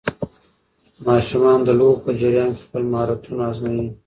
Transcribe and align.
ماشومان 1.07 1.59
د 1.63 1.69
لوبو 1.79 2.03
په 2.05 2.11
جریان 2.19 2.49
کې 2.55 2.61
خپل 2.65 2.83
مهارتونه 2.91 3.43
ازمويي. 3.51 3.87